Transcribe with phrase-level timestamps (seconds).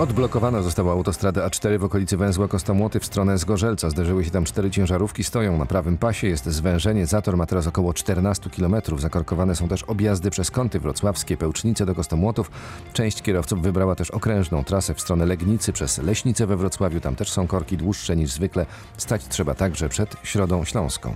[0.00, 3.90] Odblokowana została autostrada A4 w okolicy węzła Kostomłoty w stronę Zgorzelca.
[3.90, 7.94] Zderzyły się tam cztery ciężarówki, stoją na prawym pasie, jest zwężenie, zator ma teraz około
[7.94, 8.74] 14 km.
[8.98, 12.50] Zakorkowane są też objazdy przez kąty wrocławskie, Pełcznice do Kostomłotów.
[12.92, 17.00] Część kierowców wybrała też okrężną trasę w stronę Legnicy przez Leśnicę we Wrocławiu.
[17.00, 18.66] Tam też są korki dłuższe niż zwykle.
[18.96, 21.14] Stać trzeba także przed Środą Śląską.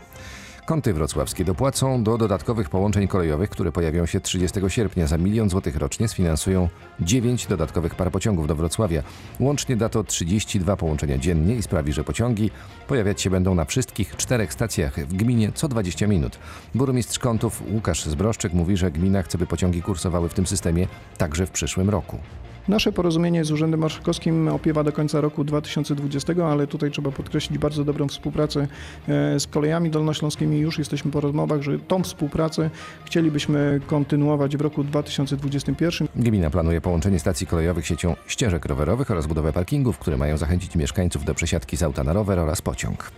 [0.67, 5.07] Kąty wrocławskie dopłacą do dodatkowych połączeń kolejowych, które pojawią się 30 sierpnia.
[5.07, 6.69] Za milion złotych rocznie sfinansują
[7.01, 9.03] 9 dodatkowych par pociągów do Wrocławia.
[9.41, 12.51] Łącznie da to 32 połączenia dziennie i sprawi, że pociągi
[12.89, 16.39] pojawiać się będą na wszystkich czterech stacjach w gminie co 20 minut.
[16.75, 20.89] Burmistrz Kątów Łukasz Zbroszczyk mówi, że gmina chce, by pociągi kursowały w tym systemie
[21.19, 22.19] także w przyszłym roku.
[22.69, 27.85] Nasze porozumienie z Urzędem Marszałkowskim opiewa do końca roku 2020, ale tutaj trzeba podkreślić bardzo
[27.85, 28.67] dobrą współpracę
[29.09, 30.59] e, z kolejami dolnośląskimi.
[30.59, 32.71] Już jesteśmy po rozmowach, że tą współpracę
[33.05, 36.09] chcielibyśmy kontynuować w roku 2021.
[36.17, 41.25] Gmina planuje połączenie stacji kolejowych siecią ścieżek rowerowych oraz budowę parkingów, które mają zachęcić mieszkańców
[41.25, 43.11] do przesiadki z auta na rower oraz pociąg.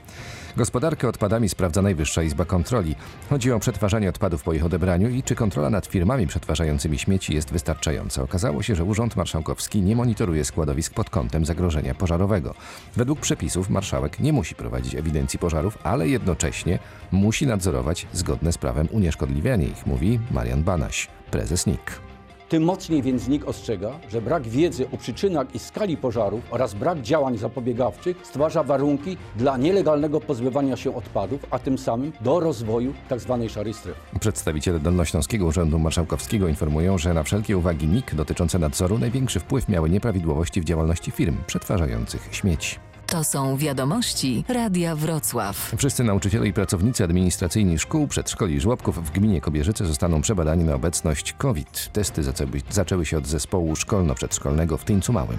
[0.56, 2.94] Gospodarkę odpadami sprawdza Najwyższa Izba Kontroli.
[3.30, 7.52] Chodzi o przetwarzanie odpadów po ich odebraniu i czy kontrola nad firmami przetwarzającymi śmieci jest
[7.52, 8.22] wystarczająca.
[8.22, 12.54] Okazało się, że Urząd Marszałkowski nie monitoruje składowisk pod kątem zagrożenia pożarowego.
[12.96, 16.78] Według przepisów marszałek nie musi prowadzić ewidencji pożarów, ale jednocześnie
[17.12, 22.15] musi nadzorować zgodne z prawem unieszkodliwianie ich, mówi Marian Banaś, prezes NIK.
[22.48, 27.00] Tym mocniej więc NIK ostrzega, że brak wiedzy o przyczynach i skali pożarów oraz brak
[27.00, 33.46] działań zapobiegawczych stwarza warunki dla nielegalnego pozbywania się odpadów, a tym samym do rozwoju tzw.
[33.48, 34.00] szarej strefy.
[34.20, 39.90] Przedstawiciele Dolnośląskiego Urzędu Marszałkowskiego informują, że na wszelkie uwagi NIK dotyczące nadzoru największy wpływ miały
[39.90, 42.76] nieprawidłowości w działalności firm przetwarzających śmieci.
[43.06, 45.72] To są wiadomości Radia Wrocław.
[45.76, 50.74] Wszyscy nauczyciele i pracownicy administracyjni szkół, przedszkoli i żłobków w gminie Kobierzyce zostaną przebadani na
[50.74, 51.90] obecność COVID.
[51.92, 52.22] Testy
[52.70, 55.38] zaczęły, się od zespołu szkolno-przedszkolnego w Tyńcu Małym.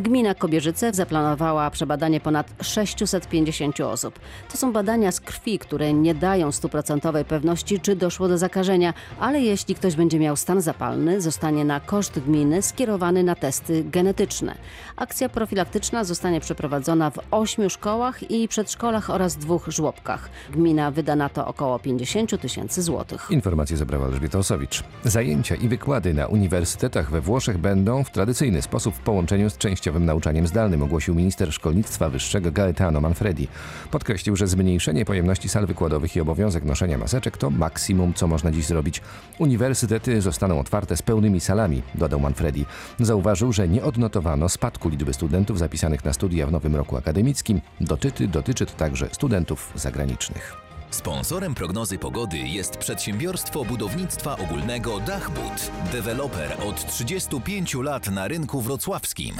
[0.00, 4.18] Gmina Kobierzyce zaplanowała przebadanie ponad 650 osób.
[4.52, 9.40] To są badania z krwi, które nie dają stuprocentowej pewności, czy doszło do zakażenia, ale
[9.40, 14.54] jeśli ktoś będzie miał stan zapalny, zostanie na koszt gminy skierowany na testy genetyczne.
[14.96, 20.30] Akcja profilaktyczna zostanie przeprowadzona w ośmiu szkołach i przedszkolach oraz dwóch żłobkach.
[20.50, 23.26] Gmina wyda na to około 50 tysięcy złotych.
[23.30, 24.84] Informacje zebrała Elżbieta Osowicz.
[25.04, 29.56] Zajęcia i wykłady na uniwersytetach we Włoszech będą w tradycyjny sposób w połączeniu z
[29.90, 33.48] częściowym nauczaniem zdalnym, ogłosił minister szkolnictwa wyższego Gaetano Manfredi.
[33.90, 38.66] Podkreślił, że zmniejszenie pojemności sal wykładowych i obowiązek noszenia maseczek to maksimum, co można dziś
[38.66, 39.02] zrobić.
[39.38, 42.66] Uniwersytety zostaną otwarte z pełnymi salami, dodał Manfredi.
[43.00, 47.60] Zauważył, że nie odnotowano spadku liczby studentów zapisanych na studia w nowym roku akademickim.
[47.80, 50.69] Dotyczy, dotyczy to także studentów zagranicznych.
[50.90, 55.70] Sponsorem prognozy pogody jest przedsiębiorstwo budownictwa ogólnego Dachbud.
[55.92, 59.34] Deweloper od 35 lat na rynku wrocławskim.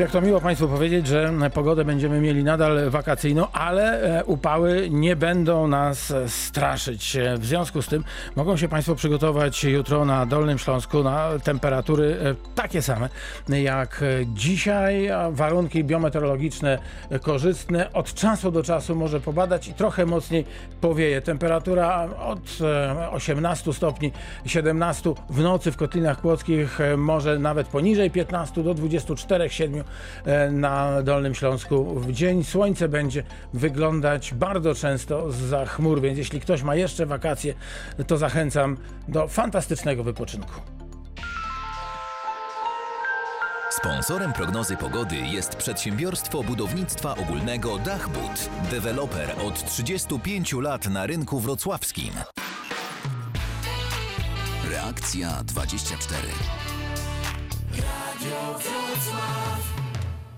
[0.00, 5.16] Jak to miło Państwu powiedzieć, że pogodę będziemy mieli nadal wakacyjną, ale e, upały nie
[5.16, 7.16] będą nas e, straszyć.
[7.38, 8.04] W związku z tym
[8.36, 13.08] mogą się Państwo przygotować jutro na Dolnym Śląsku na temperatury e, takie same
[13.48, 15.10] jak dzisiaj.
[15.30, 16.78] Warunki biometeorologiczne
[17.22, 17.92] korzystne.
[17.92, 20.44] Od czasu do czasu może pobadać i trochę mocniej
[20.80, 21.20] powieje.
[21.20, 24.12] Temperatura od e, 18 stopni,
[24.46, 29.84] 17 w nocy w Kotlinach Kłodzkich, może nawet poniżej 15 do 24-7 e,
[30.50, 32.44] na Dolnym Śląsku w dzień.
[32.44, 33.22] Słońce będzie
[33.54, 37.54] wyglądać bardzo często za chmur, więc jeśli ktoś ma jeszcze wakacje,
[38.06, 38.76] to zachęcam
[39.08, 40.60] do fantastycznego wypoczynku.
[43.70, 48.50] Sponsorem prognozy pogody jest przedsiębiorstwo budownictwa ogólnego Dachbud.
[48.70, 52.10] Deweloper od 35 lat na rynku wrocławskim.
[54.70, 56.18] Reakcja 24.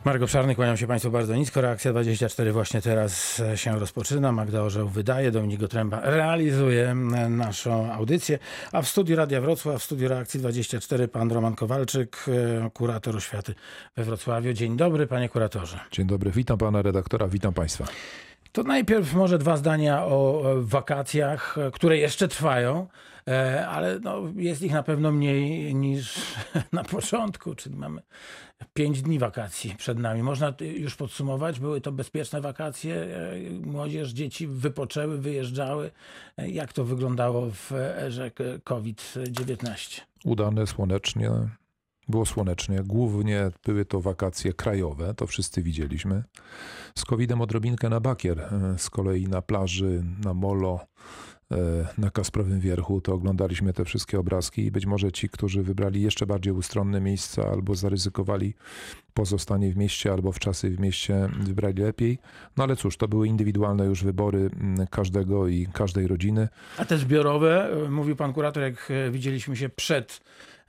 [0.05, 1.61] Margo Czarny, kłaniam się Państwu bardzo nisko.
[1.61, 4.33] Reakcja 24 właśnie teraz się rozpoczyna.
[4.33, 6.95] Magda Orzeł wydaje, Dominik Gotręba realizuje
[7.31, 8.39] naszą audycję.
[8.73, 13.55] A w studiu Radia Wrocław, w studiu Reakcji 24 pan Roman Kowalczyk, e, kurator oświaty
[13.97, 14.53] we Wrocławiu.
[14.53, 15.81] Dzień dobry, panie kuratorze.
[15.93, 17.85] Dzień dobry, witam pana redaktora, witam państwa.
[18.53, 22.87] To najpierw może dwa zdania o e, wakacjach, e, które jeszcze trwają,
[23.69, 26.15] ale no, jest ich na pewno mniej niż
[26.73, 28.03] na początku, czyli mamy
[28.75, 30.23] pięć dni wakacji przed nami.
[30.23, 35.91] Można y, już podsumować, były to bezpieczne wakacje, e, młodzież, dzieci wypoczęły, wyjeżdżały.
[36.37, 40.01] E, Jak to wyglądało w erze k- COVID-19?
[40.25, 41.31] Udane słonecznie,
[42.09, 42.83] było słonecznie.
[42.85, 46.25] Głównie były to wakacje krajowe, to wszyscy widzieliśmy.
[46.99, 50.81] Z COVID-em odrobinkę na bakier, e, z kolei na plaży, na molo
[51.99, 56.27] na Kasprowym Wierchu, to oglądaliśmy te wszystkie obrazki i być może ci, którzy wybrali jeszcze
[56.27, 58.55] bardziej ustronne miejsca albo zaryzykowali
[59.15, 62.19] pozostanie w mieście albo w czasy w mieście wybrali lepiej.
[62.57, 66.49] No ale cóż, to były indywidualne już wybory mm, każdego i każdej rodziny.
[66.79, 70.21] A te zbiorowe, e, mówił pan kurator, jak e, widzieliśmy się przed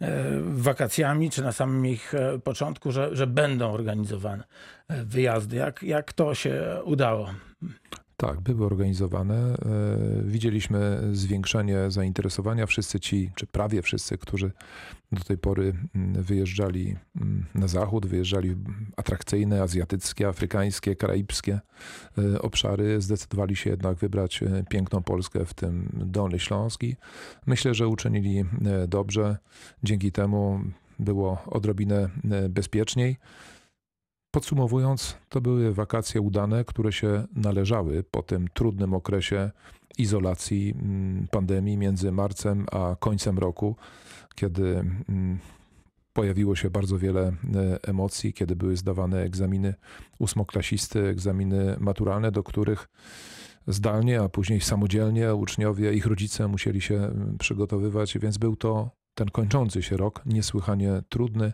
[0.02, 2.14] e, wakacjami, czy na samym ich
[2.44, 4.44] początku, że, że będą organizowane
[4.90, 5.56] wyjazdy.
[5.56, 7.30] Jak, jak to się udało?
[8.28, 9.36] Tak, były organizowane.
[9.36, 9.58] E,
[10.24, 12.66] widzieliśmy zwiększenie zainteresowania.
[12.66, 14.52] Wszyscy ci, czy prawie wszyscy, którzy
[15.12, 18.66] do tej pory mm, wyjeżdżali mm, na zachód, wyjeżdżali w
[18.98, 21.60] atrakcyjne, azjatyckie, afrykańskie, karaibskie
[22.18, 26.96] e, obszary, zdecydowali się jednak wybrać e, piękną Polskę, w tym Dolny Śląski.
[27.46, 28.46] Myślę, że uczynili
[28.88, 29.38] dobrze.
[29.84, 30.60] Dzięki temu
[31.00, 32.10] było odrobinę
[32.50, 33.18] bezpieczniej.
[34.34, 39.52] Podsumowując, to były wakacje udane, które się należały po tym trudnym okresie
[39.98, 43.76] izolacji mm, pandemii między marcem a końcem roku,
[44.36, 45.40] kiedy mm,
[46.14, 47.34] pojawiło się bardzo wiele e,
[47.84, 49.74] emocji, kiedy były zdawane egzaminy
[50.20, 52.90] ósmoklasisty, egzaminy maturalne, do których
[53.68, 59.30] zdalnie, a później samodzielnie uczniowie, ich rodzice musieli się mm, przygotowywać, więc był to ten
[59.30, 61.54] kończący się rok niesłychanie trudny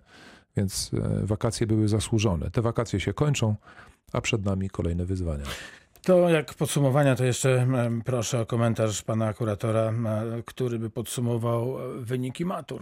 [0.58, 2.52] więc e, wakacje były zasłużone.
[2.52, 3.56] Te wakacje się kończą,
[4.14, 5.44] a przed nami kolejne wyzwania.
[6.02, 7.68] To jak podsumowania, to jeszcze
[8.06, 9.94] proszę o komentarz pana kuratora,
[10.46, 12.82] który by podsumował e, wyniki matur.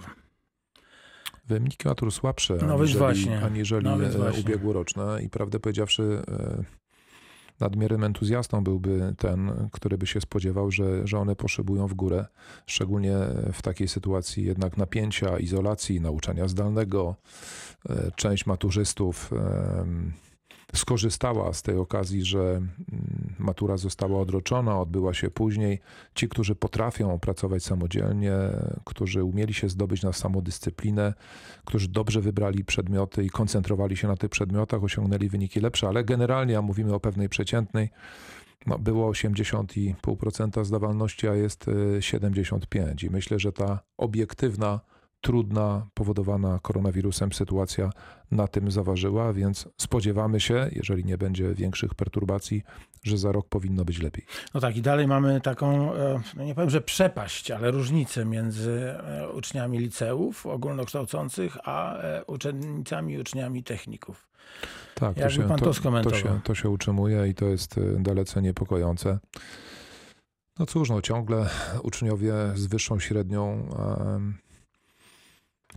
[1.48, 3.96] Wyniki matur słabsze no aniżeli, aniżeli no
[4.40, 6.22] ubiegłoroczne i prawdę powiedziawszy
[7.60, 12.26] nadmiernym entuzjastą byłby ten, który by się spodziewał, że, że one poszybują w górę,
[12.66, 13.16] szczególnie
[13.54, 17.16] w takiej sytuacji jednak napięcia, izolacji, nauczania zdalnego.
[17.90, 19.32] E, część maturzystów
[20.76, 25.80] skorzystała z tej okazji, że mm, matura została odroczona, odbyła się później.
[26.16, 28.34] Ci, którzy potrafią pracować samodzielnie,
[28.86, 31.14] którzy umieli się zdobyć na samodyscyplinę,
[31.66, 36.58] którzy dobrze wybrali przedmioty i koncentrowali się na tych przedmiotach, osiągnęli wyniki lepsze, ale generalnie,
[36.58, 37.90] a mówimy o pewnej przeciętnej,
[38.66, 41.66] no, było 80,5% zdawalności, a jest
[42.00, 43.04] 75%.
[43.04, 44.80] E, I myślę, że ta obiektywna
[45.28, 47.90] trudna, powodowana koronawirusem sytuacja
[48.32, 52.64] na tym zaważyła, więc spodziewamy się, jeżeli nie będzie większych perturbacji,
[53.04, 54.26] że za rok powinno być lepiej.
[54.54, 58.72] No tak, i dalej mamy taką, e, no nie powiem, że przepaść, ale różnicę między
[58.72, 64.28] e, uczniami liceów ogólnokształcących, a e, uczennicami i uczniami techników.
[64.96, 66.22] Tak, to się, pan to, to skomentował?
[66.22, 69.20] To się, to się utrzymuje i to jest dalece niepokojące.
[70.60, 71.50] No cóż, no ciągle
[71.84, 73.70] uczniowie z wyższą średnią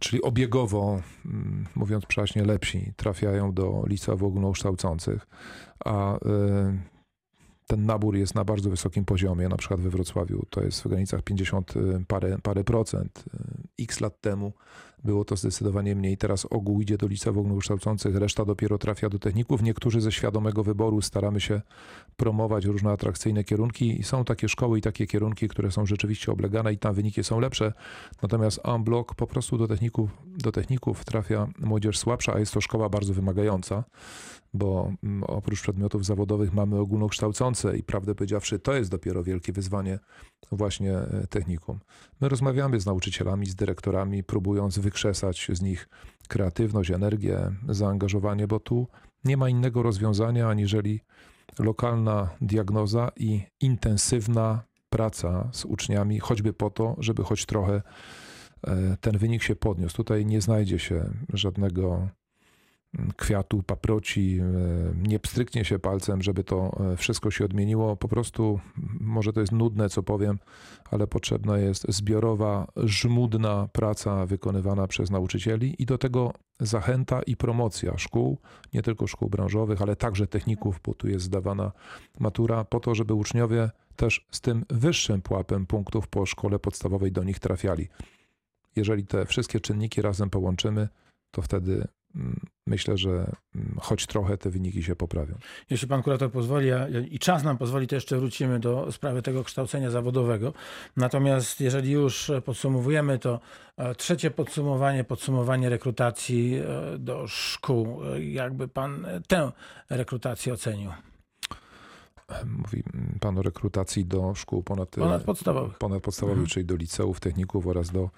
[0.00, 5.26] czyli obiegowo, mm, mówiąc przeważnie lepsi, trafiają do liceów ogólnokształcących,
[5.84, 6.18] a y,
[7.66, 11.22] ten nabór jest na bardzo wysokim poziomie, na przykład we Wrocławiu to jest w granicach
[11.22, 13.24] 50 y, parę, parę procent.
[13.80, 14.52] Y, x lat temu
[15.04, 16.16] było to zdecydowanie mniej.
[16.16, 19.62] Teraz ogół idzie do liceów ogólnokształcących, reszta dopiero trafia do techników.
[19.62, 21.60] Niektórzy ze świadomego wyboru staramy się
[22.16, 26.72] promować różne atrakcyjne kierunki i są takie szkoły i takie kierunki, które są rzeczywiście oblegane
[26.72, 27.72] i tam wyniki są lepsze.
[28.22, 32.88] Natomiast unblock po prostu do techników, do techników trafia młodzież słabsza, a jest to szkoła
[32.88, 33.84] bardzo wymagająca
[34.54, 39.98] bo mm, oprócz przedmiotów zawodowych mamy ogólnokształcące i prawdę powiedziawszy, to jest dopiero wielkie wyzwanie
[40.52, 41.78] właśnie e, technikum.
[42.20, 45.88] My rozmawiamy z nauczycielami, z dyrektorami, próbując wykrzesać z nich
[46.28, 47.38] kreatywność, energię,
[47.68, 48.88] zaangażowanie, bo tu
[49.24, 51.00] nie ma innego rozwiązania aniżeli
[51.58, 57.82] lokalna diagnoza i intensywna praca z uczniami, choćby po to, żeby choć trochę
[58.66, 59.96] e, ten wynik się podniósł.
[59.96, 62.08] Tutaj nie znajdzie się żadnego
[63.16, 67.96] kwiatu, paproci, e, nie pstryknie się palcem, żeby to e, wszystko się odmieniło.
[67.96, 68.60] Po prostu,
[69.00, 70.38] może to jest nudne, co powiem,
[70.90, 77.98] ale potrzebna jest zbiorowa, żmudna praca wykonywana przez nauczycieli i do tego zachęta i promocja
[77.98, 78.38] szkół,
[78.74, 81.72] nie tylko szkół branżowych, ale także techników, bo tu jest zdawana
[82.18, 87.24] matura, po to, żeby uczniowie też z tym wyższym pułapem punktów po szkole podstawowej do
[87.24, 87.88] nich trafiali.
[88.76, 90.88] Jeżeli te wszystkie czynniki razem połączymy,
[91.30, 91.88] to wtedy
[92.66, 93.10] myślę, że
[93.54, 95.38] mm, choć trochę te wyniki się poprawią.
[95.70, 96.68] Jeśli pan kurator pozwoli
[97.10, 100.52] i czas nam pozwoli, to jeszcze wrócimy do sprawy tego kształcenia zawodowego.
[100.96, 103.40] Natomiast jeżeli już podsumowujemy, to
[103.76, 108.04] e, trzecie podsumowanie, podsumowanie rekrutacji e, do szkół.
[108.04, 109.52] E, jakby pan tę
[109.90, 110.90] rekrutację ocenił?
[112.46, 112.82] Mówi
[113.20, 116.50] pan o rekrutacji do szkół ponad, ponadpodstawowych, ponadpodstawowych mhm.
[116.50, 118.10] czyli do liceów, techników oraz do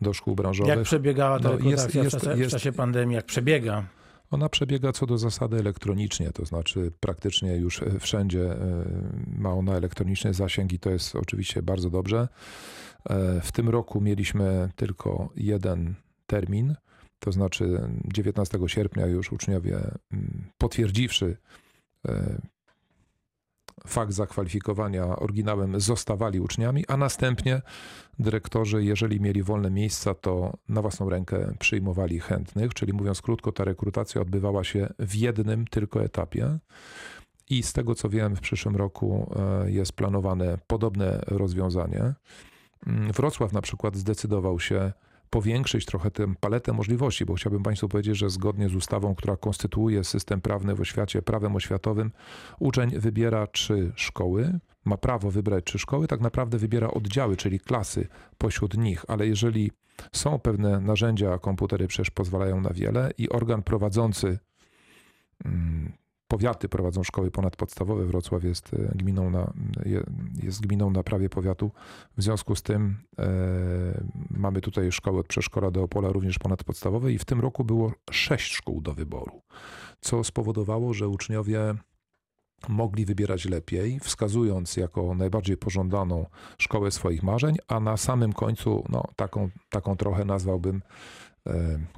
[0.00, 0.76] do szkół branżowych.
[0.76, 3.16] Jak przebiegała ta no, rekrutacja jest, jest, w, czasie, jest, w czasie pandemii?
[3.16, 3.84] Jak przebiega?
[4.30, 8.84] Ona przebiega co do zasady elektronicznie, to znaczy praktycznie już e, wszędzie e,
[9.38, 12.28] ma ona elektroniczny zasięg i to jest oczywiście bardzo dobrze.
[13.10, 15.94] E, W tym roku mieliśmy tylko jeden
[16.26, 16.74] termin,
[17.18, 17.80] to znaczy
[18.14, 19.76] 19 sierpnia już uczniowie
[20.12, 21.36] mm, potwierdziwszy
[23.86, 27.62] fakt zakwalifikowania oryginałem zostawali uczniami, a następnie
[28.18, 33.64] dyrektorzy, jeżeli mieli wolne miejsca, to na własną rękę przyjmowali chętnych, czyli mówiąc krótko, ta
[33.64, 36.58] rekrutacja odbywała się w jednym tylko etapie.
[37.50, 42.14] I z tego co wiem, w przyszłym roku e, jest planowane podobne rozwiązanie.
[42.86, 44.92] Mm, Wrocław na przykład zdecydował się
[45.30, 50.04] powiększyć trochę tę paletę możliwości, bo chciałbym Państwu powiedzieć, że zgodnie z ustawą, która konstytuuje
[50.04, 52.12] system prawny w oświacie, prawem oświatowym,
[52.58, 58.08] uczeń wybiera trzy szkoły, ma prawo wybrać trzy szkoły, tak naprawdę wybiera oddziały, czyli klasy
[58.38, 59.70] pośród nich, ale jeżeli
[60.12, 64.38] są pewne narzędzia, komputery przecież pozwalają na wiele i organ prowadzący
[65.44, 65.92] mm,
[66.28, 68.04] powiaty prowadzą szkoły ponadpodstawowe.
[68.04, 69.52] Wrocław jest e, gminą na,
[69.84, 70.04] je-
[70.42, 71.70] jest gminą na prawie powiatu.
[72.16, 73.24] W związku z tym e,
[74.30, 78.52] mamy tutaj szkoły od przedszkola do Opola, również ponadpodstawowe i w tym roku było sześć
[78.52, 79.42] szkół do wyboru,
[80.00, 81.74] co spowodowało, że uczniowie
[82.68, 86.26] mogli wybierać lepiej, wskazując jako najbardziej pożądaną
[86.58, 90.82] szkołę swoich marzeń, a na samym końcu no, taką, taką trochę nazwałbym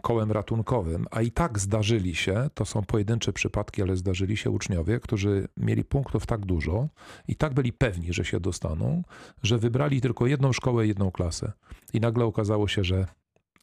[0.03, 5.01] kołem ratunkowym, a i tak zdarzyli się, to są pojedyncze przypadki, ale zdarzyli się uczniowie,
[5.01, 6.89] którzy mieli punktów tak dużo
[7.29, 9.03] i tak byli pewni, że się dostaną,
[9.43, 11.53] że wybrali tylko jedną szkołę, jedną klasę.
[11.93, 13.07] I nagle okazało się, że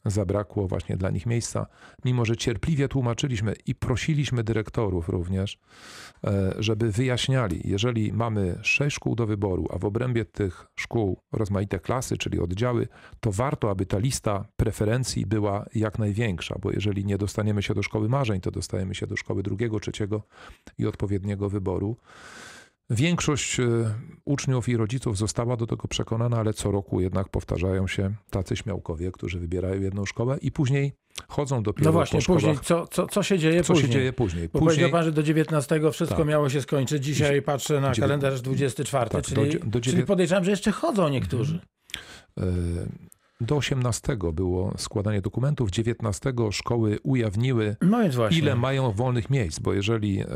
[0.04, 1.66] zabrakło właśnie dla nich miejsca,
[2.04, 5.58] mimo że cierpliwie tłumaczyliśmy i prosiliśmy dyrektorów również,
[6.24, 11.78] e, żeby wyjaśniali, jeżeli mamy sześć szkół do wyboru, a w obrębie tych szkół rozmaite
[11.78, 12.88] klasy, czyli oddziały,
[13.20, 17.82] to warto, aby ta lista preferencji była jak największa, bo jeżeli nie dostaniemy się do
[17.82, 20.22] szkoły marzeń, to dostajemy się do szkoły drugiego, trzeciego
[20.78, 21.96] i odpowiedniego wyboru.
[22.90, 23.64] Większość e,
[24.24, 29.12] uczniów i rodziców została do tego przekonana, ale co roku jednak powtarzają się tacy śmiałkowie,
[29.12, 30.92] którzy wybierają jedną szkołę i później
[31.28, 33.86] chodzą dopiero No właśnie, po później, co, co, co się dzieje Co później?
[33.88, 34.48] się dzieje później?
[34.52, 36.26] Bo Później pan, że do 19 wszystko Tak.
[36.26, 37.04] miało się skończyć.
[37.04, 41.60] Dzisiaj patrzę na kalendarz 24, Tak, czyli, do do czyli podejrzewam, że jeszcze chodzą niektórzy.
[42.40, 42.42] e,
[43.44, 50.20] do 18 było składanie dokumentów, 19 szkoły ujawniły No ile mają wolnych miejsc, bo jeżeli
[50.20, 50.26] e,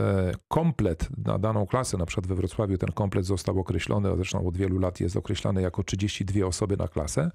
[0.49, 4.57] komplet na daną klasę, na przykład we Wrocławiu ten komplet został określony, a zresztą od
[4.57, 7.31] wielu lat jest określany jako 32 osoby na klasę,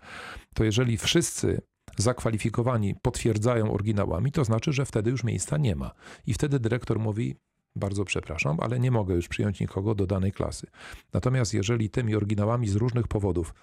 [0.54, 1.62] to jeżeli wszyscy
[1.98, 5.92] zakwalifikowani potwierdzają oryginałami, to znaczy, że wtedy już miejsca nie ma.
[6.28, 7.36] I wtedy dyrektor mówi,
[7.76, 10.68] bardzo przepraszam, ale nie mogę już przyjąć nikogo do danej klasy.
[11.14, 13.54] Natomiast jeżeli tymi oryginałami z różnych powodów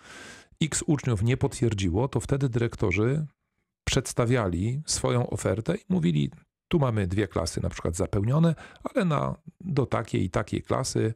[0.63, 3.27] x uczniów nie potwierdziło, to wtedy dyrektorzy
[3.85, 6.31] przedstawiali swoją ofertę i mówili,
[6.69, 11.15] tu mamy dwie klasy na przykład zapełnione, ale na, do takiej i takiej klasy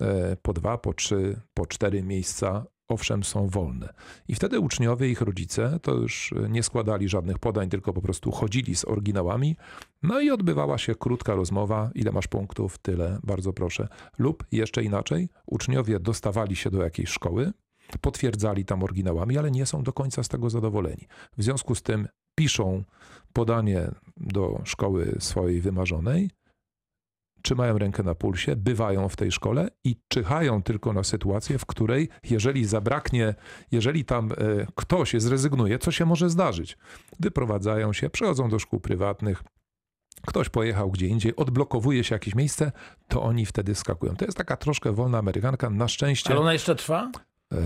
[0.00, 3.92] e, po dwa, po trzy, po cztery miejsca owszem są wolne.
[4.28, 8.76] I wtedy uczniowie ich rodzice to już nie składali żadnych podań, tylko po prostu chodzili
[8.76, 9.56] z oryginałami.
[10.02, 13.88] No i odbywała się krótka rozmowa, ile masz punktów, tyle, bardzo proszę.
[14.18, 17.52] Lub jeszcze inaczej, uczniowie dostawali się do jakiejś szkoły,
[18.00, 21.08] potwierdzali tam oryginałami, ale nie są do końca z tego zadowoleni.
[21.36, 22.84] W związku z tym piszą
[23.32, 26.30] podanie do szkoły swojej wymarzonej,
[27.42, 32.08] trzymają rękę na pulsie, bywają w tej szkole i czyhają tylko na sytuację, w której
[32.30, 33.34] jeżeli zabraknie,
[33.72, 34.34] jeżeli tam e,
[34.74, 36.78] ktoś zrezygnuje, co się może zdarzyć,
[37.20, 39.42] wyprowadzają się, przechodzą do szkół prywatnych,
[40.26, 42.72] ktoś pojechał gdzie indziej, odblokowuje się jakieś miejsce,
[43.08, 44.16] to oni wtedy skakują.
[44.16, 45.70] To jest taka troszkę wolna amerykanka.
[45.70, 47.10] Na szczęście Ale ona jeszcze trwa?
[47.52, 47.56] E,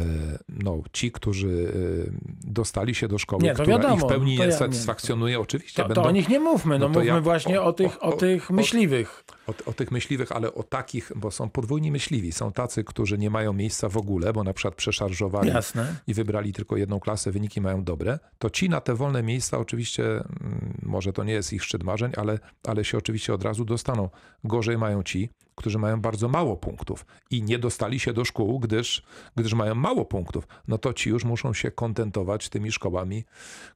[0.49, 1.73] no, ci, którzy
[2.09, 2.11] e,
[2.51, 4.53] dostali się do szkoły, Nie, która wiadomo, ich w pełni ja- nie nie.
[4.53, 7.65] satysfakcjonuje, oczywiście To, będą to o nich nie mówmy, no, No mówmy ja- właśnie o,
[7.65, 9.25] o- tych, o, o- tych myśliwych.
[9.47, 12.33] o, o tych myśliwych, ale o takich, bo są podwójni myśliwi.
[12.33, 15.97] Są tacy, którzy nie mają miejsca w ogóle, bo na przykład przeszarżowali Jasne.
[16.07, 20.05] i wybrali tylko jedną klasę, wyniki mają dobre, to ci na te wolne miejsca oczywiście,
[20.05, 24.09] mm, może to nie jest ich szczyt marzeń, ale, ale się oczywiście od razu dostaną.
[24.45, 29.03] Gorzej mają ci, którzy mają bardzo mało punktów i nie dostali się do szkół, gdyż,
[29.37, 30.49] gdyż mają mało punktów.
[30.69, 33.25] No to ci już muszą się kontentować tymi szkołami,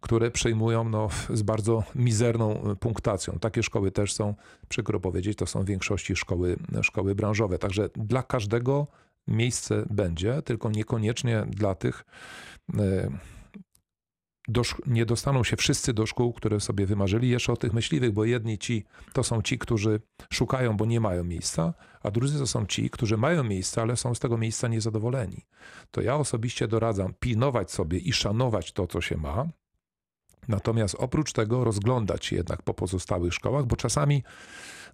[0.01, 3.39] które przejmują no, z bardzo mizerną y, punktacją.
[3.39, 4.35] Takie szkoły też są,
[4.69, 7.59] przykro powiedzieć, to są w większości szkoły, szkoły branżowe.
[7.59, 8.87] Także dla każdego
[9.29, 12.05] miejsce będzie, tylko niekoniecznie dla tych.
[12.75, 13.35] y,
[14.49, 17.29] Do, nie dostaną się wszyscy do szkół, które sobie wymarzyli.
[17.29, 20.01] Jeszcze o tych myśliwych, bo jedni ci to są ci, którzy
[20.33, 24.15] szukają, bo nie mają miejsca, a drudzy to są ci, którzy mają miejsce, ale są
[24.15, 25.47] z tego miejsca niezadowoleni.
[25.91, 29.49] To ja osobiście doradzam pilnować sobie i szanować to, co się ma,
[30.49, 34.23] Natomiast oprócz tego rozglądać się jednak po pozostałych szkołach, bo czasami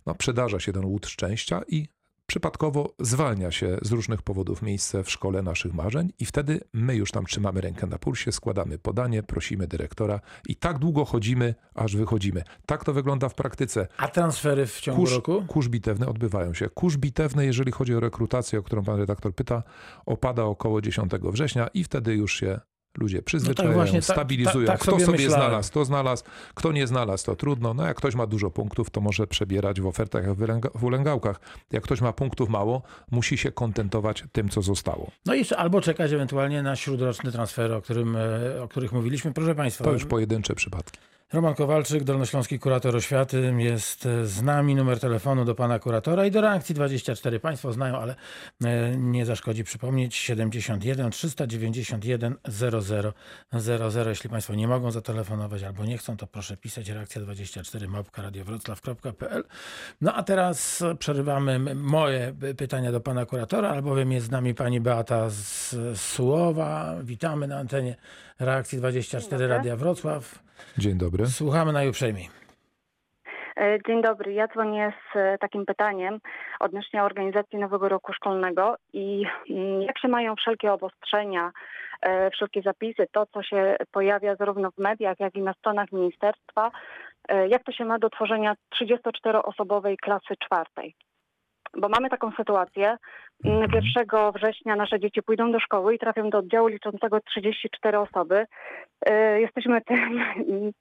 [0.07, 1.88] no, przydarza się ten łód szczęścia i
[2.30, 7.10] przypadkowo zwalnia się z różnych powodów miejsce w szkole naszych marzeń i wtedy my już
[7.10, 12.42] tam trzymamy rękę na pulsie, składamy podanie, prosimy dyrektora i tak długo chodzimy, aż wychodzimy.
[12.66, 13.88] Tak to wygląda w praktyce.
[13.96, 15.44] A transfery w ciągu Kurz, roku?
[15.49, 16.68] kurz bitewny odbywają się.
[16.68, 19.62] Kurz bitewny, jeżeli chodzi o rekrutację, o którą pan redaktor pyta,
[20.06, 22.60] opada około 10 września i wtedy już się
[22.99, 24.66] ludzie przyzwyczajają, No tak właśnie, tak- stabilizują.
[24.66, 26.25] tak- tak kto sobie sobie znalazł, to znalazł.
[26.54, 27.75] Kto nie znalazł, to trudno.
[27.75, 30.25] No jak ktoś ma dużo punktów, to może przebierać w ofertach
[30.75, 31.40] w ulęgałkach.
[31.73, 35.11] Jak ktoś ma punktów mało, musi się kontentować tym, co zostało.
[35.26, 39.32] No i albo czekać ewentualnie na śródroczne transfery, o, którym, e, o których mówiliśmy.
[39.32, 40.99] Proszę Państwa, To już pojedyncze przypadki.
[41.32, 44.75] Roman Kowalczyk, Dolnośląski Kurator Oświaty jest z nami.
[44.75, 47.40] Numer telefonu do pana kuratora i do reakcji 24.
[47.40, 48.14] Państwo znają, ale
[48.64, 50.16] e, nie zaszkodzi przypomnieć.
[50.16, 52.82] 71 391 00
[53.52, 54.10] 00.
[54.10, 59.44] Jeśli państwo nie mogą zatelefonować albo nie chcą, to proszę pisać reakcja 24 małpka radiowroclaw.pl.
[60.00, 65.30] No a teraz przerywamy moje pytania do pana kuratora, albowiem jest z nami pani Beata
[65.30, 66.96] z Sułowa.
[67.02, 67.96] Witamy na antenie
[68.38, 70.50] reakcji 24 Radia Wrocław.
[70.79, 71.26] Dzień dobry.
[71.26, 72.29] Słuchamy najuprzejmiej.
[73.61, 74.33] E, Dzień dobry.
[74.33, 76.19] Ja dzwonię z e, takim pytaniem
[76.61, 81.52] odnośnie organizacji nowego roku szkolnego i mm, jak się mają wszelkie obostrzenia,
[82.02, 86.71] e, wszelkie zapisy, to co się pojawia zarówno w mediach, jak i na stronach ministerstwa,
[87.49, 90.95] jak to się ma do tworzenia 34-osobowej klasy czwartej.
[91.77, 92.97] Bo mamy taką sytuację,
[93.45, 98.47] mm, 1 września nasze dzieci pójdą do szkoły i trafią do oddziału liczącego 34 osoby.
[99.07, 100.21] E, Jesteśmy tym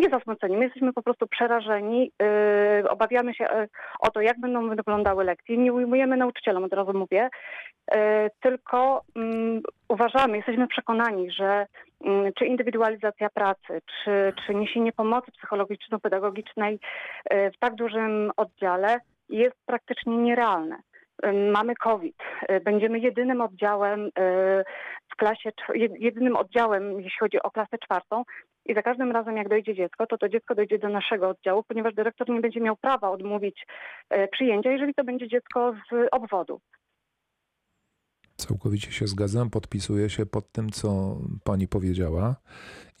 [0.00, 2.12] nie zasmuceni, my jesteśmy po prostu przerażeni,
[2.82, 3.68] yy, obawiamy się yy,
[4.00, 5.56] o to, jak będą wyglądały lekcje.
[5.56, 7.28] Nie ujmujemy nauczycielom, od razu mówię,
[8.40, 11.66] tylko mm, uważamy, jesteśmy przekonani, że
[12.04, 16.78] mm, czy indywidualizacja pracy, czy, czy niesienie pomocy psychologiczno-pedagogicznej
[17.30, 18.98] w tak dużym oddziale
[19.30, 20.76] jest praktycznie nierealne.
[21.52, 22.16] Mamy COVID.
[22.48, 24.64] Yy, Będziemy jedynym oddziałem yy,
[25.12, 25.50] w klasie,
[25.98, 28.24] jedynym oddziałem, jeśli chodzi o klasę czwartą,
[28.66, 31.94] i za każdym razem, jak dojdzie dziecko, to to dziecko dojdzie do naszego oddziału, ponieważ
[31.94, 33.66] dyrektor nie będzie miał prawa odmówić
[34.10, 36.60] e, przyjęcia, jeżeli to będzie dziecko z obwodu.
[38.36, 42.36] Całkowicie się zgadzam, podpisuję się pod tym, co pani powiedziała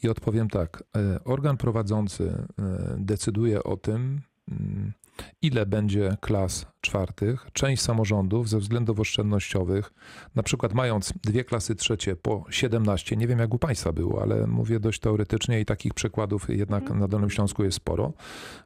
[0.02, 0.82] i odpowiem tak.
[0.96, 2.62] E, Organ prowadzący e,
[2.98, 4.92] decyduje o tym, mm,
[5.42, 7.46] ile będzie klas czwartych.
[7.52, 9.92] Część samorządów ze względów oszczędnościowych,
[10.34, 14.46] na przykład mając dwie klasy trzecie po 17, nie wiem jak u państwa było, ale
[14.46, 18.12] mówię dość teoretycznie i takich przykładów jednak na Dolnym Śląsku jest sporo,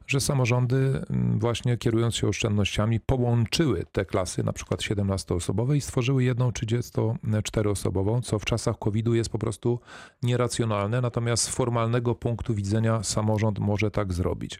[0.07, 6.23] że samorządy mm, właśnie kierując się oszczędnościami połączyły te klasy, na przykład 17-osobowe i stworzyły
[6.23, 9.79] jedną 34-osobową, co w czasach COVID-u jest po prostu
[10.23, 14.59] nieracjonalne, natomiast z formalnego punktu widzenia samorząd może tak zrobić.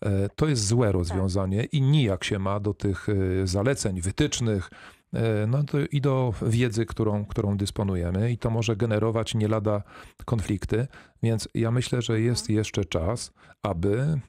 [0.00, 4.70] E, To jest złe rozwiązanie i nijak się ma do tych e, zaleceń, wytycznych,
[5.12, 9.82] e, no to i do wiedzy, którą, którą dysponujemy, i to może generować nie lada
[10.24, 10.86] konflikty.
[11.22, 13.32] Więc ja myślę, że jest jeszcze czas,
[13.62, 14.20] aby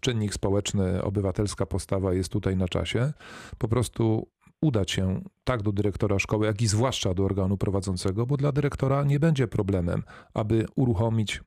[0.00, 3.12] czynnik społeczny, obywatelska postawa jest tutaj na czasie,
[3.58, 4.28] po prostu
[4.60, 9.04] udać się tak do dyrektora szkoły, jak i zwłaszcza do organu prowadzącego, bo dla dyrektora
[9.04, 10.02] nie będzie problemem,
[10.34, 11.42] aby uruchomić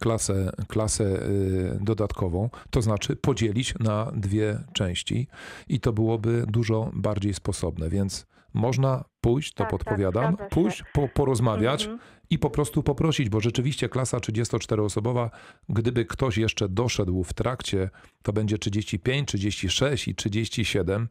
[0.00, 5.26] klasę, klasę y, dodatkową, to znaczy podzielić na dwie części
[5.68, 10.44] i to byłoby dużo bardziej sposobne, więc można pójść, to Tak, tak, podpowiadam, się.
[10.50, 11.98] pójść, po, porozmawiać Mhm.
[12.30, 15.30] i po prostu poprosić, bo rzeczywiście klasa 34-osobowa,
[15.68, 17.90] gdyby ktoś jeszcze doszedł w trakcie,
[18.22, 21.08] to będzie 35, 36 i 37,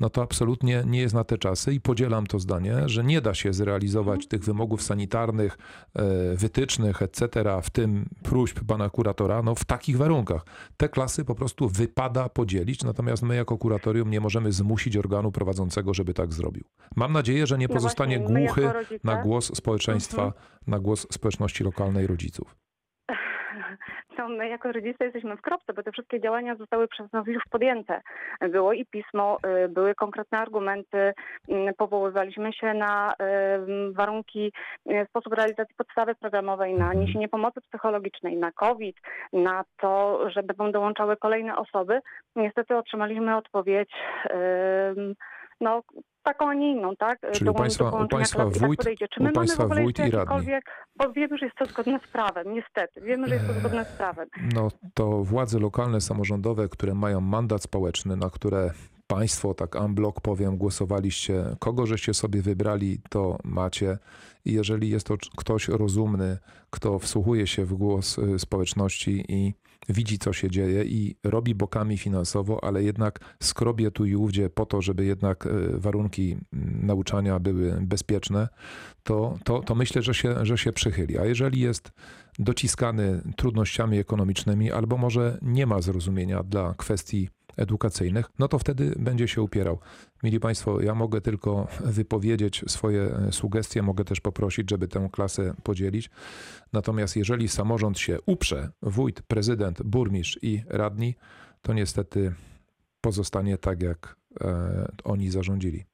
[0.00, 3.34] no to absolutnie nie jest na te czasy i podzielam to zdanie, że nie da
[3.34, 5.58] się zrealizować tych wymogów sanitarnych,
[5.94, 7.28] e, wytycznych, etc.,
[7.62, 10.44] w tym próśb pana kuratora, no w takich warunkach.
[10.76, 15.94] Te klasy po prostu wypada podzielić, natomiast my jako kuratorium nie możemy zmusić organu prowadzącego,
[15.94, 16.64] żeby tak zrobił.
[16.96, 18.72] Mam nadzieję, że nie No pozostanie właśnie, my jako głuchy
[19.04, 20.44] na głos społeczeństwa, Mhm.
[20.66, 22.56] na głos społeczności lokalnej rodziców.
[24.18, 27.42] No, my jako rodzice jesteśmy w kropce, bo te wszystkie działania zostały przez nas już
[27.50, 28.00] podjęte.
[28.40, 31.12] Było i pismo, y, były konkretne argumenty,
[31.48, 34.52] y, powoływaliśmy się na y, warunki,
[34.90, 38.96] y, sposób realizacji podstawy programowej, na niesienie pomocy psychologicznej, na COVID,
[39.32, 42.00] na to, że będą dołączały kolejne osoby.
[42.36, 43.90] Niestety otrzymaliśmy odpowiedź
[45.60, 45.82] no,
[46.22, 47.18] taką, a nie inną, tak?
[47.32, 50.46] Czyli u państwa- u państwa wójt- u mamy państwa w ogóle wójt i radni.
[50.96, 53.00] bo wiemy, że jest to zgodne z prawem, niestety.
[53.00, 54.28] Wiemy, że jest to zgodne z prawem.
[54.54, 58.70] No to władze lokalne, samorządowe, które mają mandat społeczny, na które
[59.06, 63.98] Państwo, tak unblock powiem, głosowaliście, kogo żeście sobie wybrali, to macie.
[64.44, 66.38] I jeżeli jest to ktoś rozumny,
[66.70, 69.54] kto wsłuchuje się w głos y, społeczności i
[69.88, 74.66] widzi, co się dzieje i robi bokami finansowo, ale jednak skrobie tu i ówdzie po
[74.66, 76.36] to, żeby jednak y, warunki
[76.82, 78.48] nauczania były bezpieczne,
[79.02, 81.18] to, to, to myślę, że się, że się przychyli.
[81.18, 81.92] A jeżeli jest
[82.38, 89.28] dociskany trudnościami ekonomicznymi, albo może nie ma zrozumienia dla kwestii edukacyjnych, no to wtedy będzie
[89.28, 89.78] się upierał.
[90.22, 95.54] Mili Państwo, ja mogę tylko wypowiedzieć swoje e, sugestie, mogę też poprosić, żeby tę klasę
[95.64, 96.10] podzielić.
[96.72, 101.14] Natomiast jeżeli samorząd się uprze, wójt, prezydent, burmistrz i radni,
[101.62, 102.32] to niestety
[103.00, 105.84] pozostanie tak, jak e, oni zarządzili.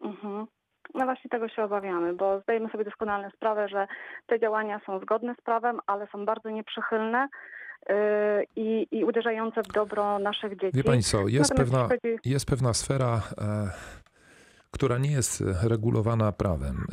[0.00, 0.46] Mhm.
[0.94, 3.86] No właśnie tego się obawiamy, bo zdajemy sobie doskonale sprawę, że
[4.26, 7.28] te działania są zgodne z prawem, ale są bardzo nieprzychylne
[8.56, 10.76] i, i uderzające w dobro naszych dzieci.
[10.76, 13.70] Wie Pani co, jest Natomiast pewna, chodzi- jest pewna sfera, e,
[14.74, 16.76] która nie jest regulowana prawem.
[16.76, 16.84] E,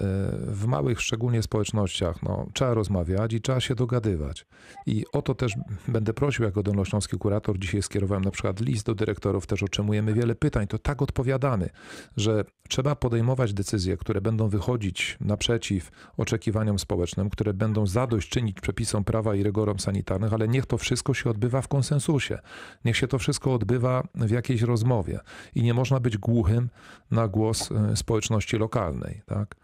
[0.48, 4.46] w małych, szczególnie społecznościach, no, trzeba rozmawiać i trzeba się dogadywać.
[4.86, 5.54] I o to też
[5.88, 7.60] będę prosił jako dolnośląski kurator.
[7.60, 10.68] Dzisiaj skierowałem na przykład list do dyrektorów, też otrzymujemy wiele pytań.
[10.68, 11.70] To tak odpowiadamy,
[12.18, 19.36] że trzeba podejmować decyzje, które będą wychodzić naprzeciw oczekiwaniom społecznym, które będą zadośćczynić przepisom prawa
[19.36, 22.40] i rygorom sanitarnych, ale niech to wszystko się odbywa w konsensusie.
[22.86, 25.20] Niech się to wszystko odbywa w jakiejś rozmowie.
[25.56, 26.70] I nie można być głuchym
[27.12, 29.22] na głos e, społeczności lokalnej.
[29.26, 29.56] Tak?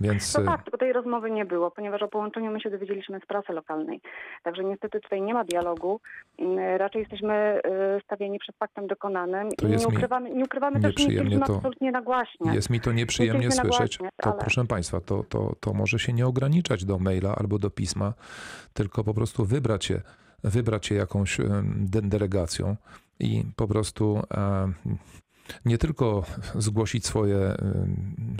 [0.00, 3.20] Więc No e, tak, tylko tej rozmowy nie było, ponieważ o połączeniu my się dowiedzieliśmy
[3.20, 4.00] z prasy lokalnej.
[4.42, 6.00] Także niestety tutaj nie ma dialogu.
[6.38, 7.60] Mm, Raczej jesteśmy
[7.98, 11.54] y, stawieni przed faktem dokonanym To i nie ukrywamy, nie ukrywamy też, nie chcieliśmy to-
[11.56, 12.54] absolutnie nagłaśniać.
[12.54, 13.98] Jest mi to nieprzyjemnie chcieliśmy słyszeć.
[13.98, 17.70] To ale- proszę Państwa, to, to, to może się nie ograniczać do maila albo do
[17.70, 18.12] pisma,
[18.72, 20.00] tylko po prostu wybrać się,
[20.44, 21.38] wybrać się jakąś
[22.02, 22.76] delegacją
[23.20, 24.22] i po prostu
[25.64, 27.56] nie tylko zgłosić swoje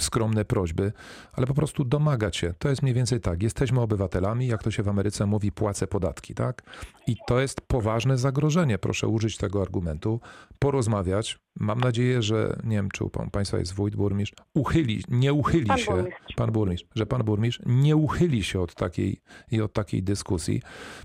[0.00, 0.92] skromne prośby,
[1.32, 2.54] ale po prostu domagać się.
[2.58, 3.42] To jest mniej więcej tak.
[3.42, 6.62] Jesteśmy obywatelami, jak to się w Ameryce mówi, płacę podatki, tak?
[7.06, 8.78] I to jest poważne zagrożenie.
[8.78, 10.20] Proszę użyć tego argumentu,
[10.58, 11.38] porozmawiać.
[11.60, 15.78] Mam nadzieję, że nie wiem, czy u państwa jest wójt, burmistrz, uchyli, nie uchyli Pan
[15.78, 16.34] się, burmistrz.
[16.36, 19.20] pan burmistrz, że pan burmistrz nie uchyli się od takiej
[19.50, 20.62] i od takiej dyskusji.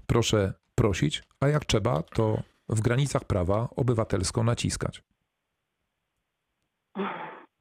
[0.08, 5.04] Proszę prosić, a jak trzeba, to w granicach prawa obywatelsko naciskać.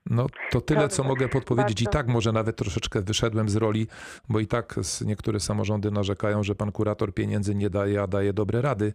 [0.06, 1.82] No to tyle, Dobrze, co mogę podpowiedzieć.
[1.82, 3.86] I tak może nawet troszeczkę wyszedłem z roli,
[4.28, 8.62] bo i tak niektóre samorządy narzekają, że pan kurator pieniędzy nie daje, a daje dobre
[8.62, 8.92] rady.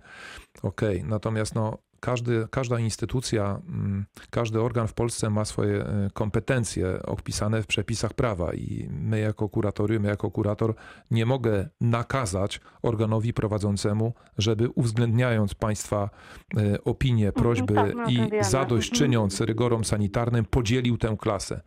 [0.63, 7.03] Okej, natomiast no, każdy, każda instytucja, mm, każdy organ w Polsce ma swoje e, kompetencje
[7.03, 10.75] opisane w przepisach prawa i my jako kuratorium, ja jako kurator
[11.11, 16.09] nie mogę nakazać organowi prowadzącemu, żeby uwzględniając państwa
[16.57, 18.43] e, opinie, prośby tak, i wiemy.
[18.43, 21.61] zadośćczyniąc rygorom sanitarnym podzielił tę klasę.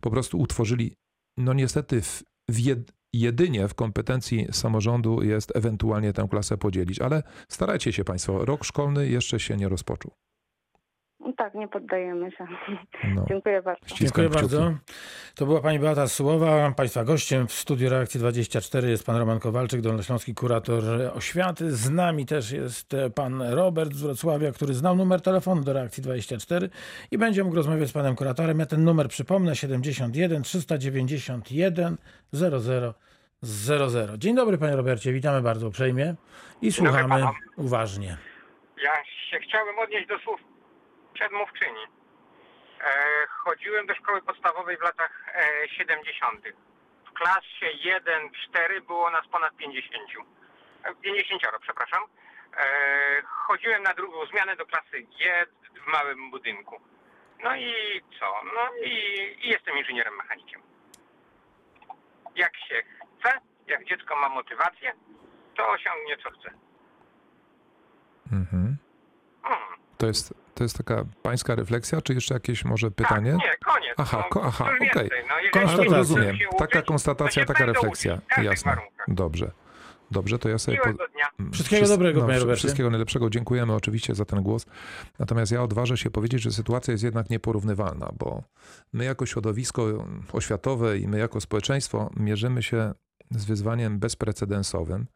[0.00, 0.94] Po prostu utworzyli,
[1.36, 7.22] no niestety w, w jed, jedynie w kompetencji samorządu jest ewentualnie tę klasę podzielić, ale
[7.48, 10.27] starajcie się Państwo, rok szkolny jeszcze się nie rozpoczął.
[11.36, 12.46] Tak, nie poddajemy się.
[13.14, 13.24] No.
[13.28, 13.86] Dziękuję bardzo.
[13.86, 14.40] Ściskam Dziękuję kciuki.
[14.40, 14.74] bardzo.
[15.34, 16.72] To była pani Beata Słowa.
[16.76, 21.70] Państwa gościem w studiu Reakcji 24 jest pan Roman Kowalczyk, dolnośląski kurator oświaty.
[21.70, 26.02] Z nami też jest e, pan Robert z Wrocławia, który znał numer telefonu do Reakcji
[26.02, 26.70] 24
[27.10, 28.58] i będzie mógł rozmawiać z panem kuratorem.
[28.58, 31.96] Ja ten numer przypomnę 71 391
[32.32, 32.94] 00
[33.42, 34.18] 00.
[34.18, 36.14] Dzień dobry panie Robercie, witamy bardzo uprzejmie
[36.62, 37.24] i słuchamy
[37.56, 38.16] uważnie.
[38.82, 38.92] Ja
[39.30, 40.40] się chciałem odnieść do słów
[41.18, 41.84] przedmówczyni.
[42.80, 46.44] E, chodziłem do szkoły podstawowej w latach e, 70.
[47.06, 47.66] W klasie
[48.56, 50.10] 1-4 było nas ponad 50.
[50.84, 52.02] E, 50, przepraszam.
[52.56, 55.46] E, chodziłem na drugą zmianę do klasy G
[55.84, 56.80] w małym budynku.
[57.42, 57.72] No i
[58.20, 58.26] co?
[58.54, 58.90] No i,
[59.42, 60.62] i jestem inżynierem mechanikiem.
[62.36, 62.82] Jak się
[63.20, 64.92] chce, jak dziecko ma motywację,
[65.56, 66.50] to osiągnie co chce.
[68.32, 68.76] Mhm.
[69.42, 69.78] Hmm.
[69.98, 73.32] To, jest, to jest taka pańska refleksja, czy jeszcze jakieś może pytanie?
[73.32, 73.94] Tak, nie, koniec.
[73.96, 74.80] Aha, no, ko- aha, okej.
[74.80, 75.10] więcej,
[75.76, 76.36] No, nie Rozumiem.
[76.58, 78.18] Taka konstatacja, taka refleksja.
[78.42, 78.76] Jasne.
[79.08, 79.50] Dobrze.
[80.10, 80.78] Dobrze, to ja sobie...
[80.78, 80.92] Po...
[80.92, 81.50] Dnia.
[81.52, 82.58] Wszystkiego dobrego, panie Robercie.
[82.58, 83.30] Wszystkiego najlepszego.
[83.30, 84.66] Dziękujemy oczywiście za ten głos.
[85.18, 88.42] Natomiast ja odważę się powiedzieć, że sytuacja jest jednak nieporównywalna, bo
[88.92, 92.92] my jako środowisko oświatowe i my jako społeczeństwo mierzymy się
[93.30, 95.06] z wyzwaniem bezprecedensowym.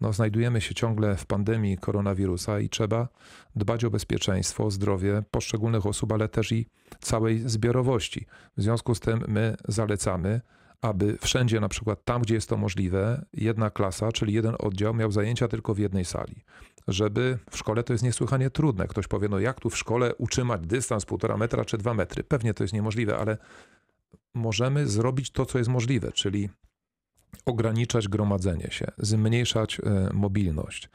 [0.00, 3.08] No, znajdujemy się ciągle w pandemii koronawirusa i trzeba
[3.56, 6.66] dbać o bezpieczeństwo, zdrowie poszczególnych osób, ale też i
[7.00, 8.26] całej zbiorowości.
[8.56, 10.40] W związku z tym my zalecamy,
[10.80, 15.10] aby wszędzie, na przykład tam, gdzie jest to możliwe, jedna klasa, czyli jeden oddział miał
[15.10, 16.44] zajęcia tylko w jednej sali.
[16.88, 18.88] Żeby w szkole to jest niesłychanie trudne.
[18.88, 22.24] Ktoś powie, no jak tu w szkole utrzymać dystans półtora metra czy dwa metry?
[22.24, 23.38] Pewnie to jest niemożliwe, ale
[24.34, 26.48] możemy zrobić to, co jest możliwe, czyli
[27.46, 30.88] ograniczać gromadzenie się, zmniejszać e, mobilność.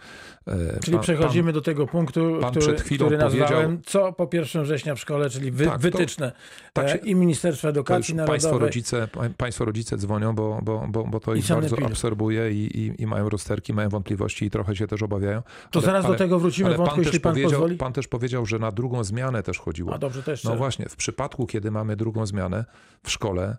[0.48, 4.14] E, Czyli pan- przechodzimy do tego punktu, pan który, przed chwilą który nazwałem powiedział- co
[4.14, 6.32] po 1 września w szkole, czyli wy, Tak, to- wytyczne
[6.74, 8.68] tak e, się- i Ministerstwa To Edukacji państwo Narodowej.
[8.68, 13.02] rodzice, pa- państwo rodzice dzwonią, bo, bo, bo, bo to ich bardzo absorbuje i, i,
[13.02, 15.42] i mają rozterki, mają wątpliwości i trochę się też obawiają.
[15.72, 17.78] To Ale- zaraz do ale- tego wrócimy, ale wątku, pan jeśli też pan pozwoli.
[17.78, 19.94] Pan też powiedział, że na drugą zmianę też chodziło.
[19.94, 20.50] A dobrze, to jeszcze.
[20.50, 22.66] No właśnie, w przypadku, kiedy mamy drugą zmianę
[23.04, 23.58] w szkole,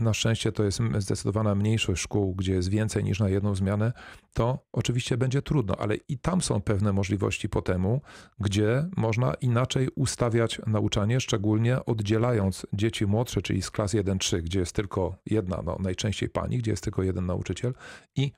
[0.00, 3.92] na szczęście to jest zdecydowana mniejszość szkół, gdzie jest więcej niż na jedną zmianę,
[4.32, 8.00] to oczywiście będzie trudno, ale i tam są pewne możliwości po temu,
[8.40, 14.72] gdzie można inaczej ustawiać nauczanie, szczególnie oddzielając dzieci młodsze, czyli z klas 1-3, gdzie jest
[14.72, 17.74] tylko jedna, no najczęściej pani, gdzie jest tylko jeden nauczyciel
[18.16, 18.32] i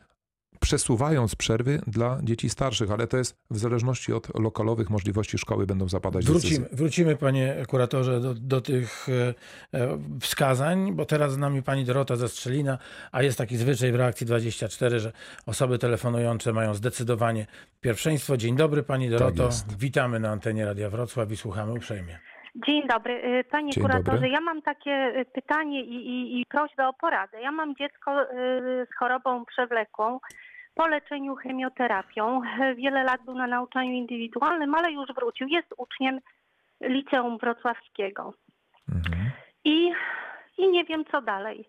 [0.61, 5.89] przesuwając przerwy dla dzieci starszych, ale to jest w zależności od lokalowych możliwości szkoły będą
[5.89, 6.77] zapadać Wrócimy, decyzje.
[6.77, 9.35] wrócimy, panie kuratorze, do, do tych e,
[9.81, 12.79] e, wskazań, bo teraz z nami pani Dorota Zastrzelina,
[13.13, 15.13] a jest taki zwyczaj w reakcji 24, że
[15.47, 17.47] osoby telefonujące mają zdecydowanie
[17.81, 18.37] pierwszeństwo.
[18.37, 19.47] Dzień dobry, pani Doroto.
[19.47, 19.79] jest.
[19.79, 22.34] Witamy na antenie Radia Wrocław i słuchamy uprzejmie.
[22.55, 23.25] Dzień dobry.
[23.25, 24.29] Y, Panie Dzień kuratorze, dobry.
[24.29, 27.41] ja mam takie y, pytanie i, i, i prośbę o poradę.
[27.41, 28.27] Ja mam dziecko y,
[28.93, 30.21] z chorobą przewlekłą
[30.75, 32.41] po leczeniu chemioterapią.
[32.77, 35.49] Wiele lat był na nauczaniu indywidualnym, ale już wrócił.
[35.49, 36.21] Jest uczniem
[36.81, 38.35] liceum wrocławskiego.
[38.89, 39.31] Mhm.
[39.65, 39.93] I,
[40.59, 41.69] i nie wiem, co dalej.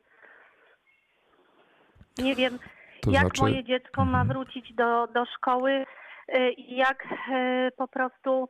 [2.17, 2.59] Nie wiem,
[3.01, 4.27] To jak znaczy- moje dziecko ma Mhm.
[4.27, 5.85] wrócić do, do szkoły
[6.57, 7.03] i jak
[7.77, 8.49] po prostu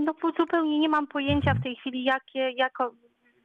[0.00, 2.92] no, bo zupełnie nie mam pojęcia w tej chwili, jakie, jako,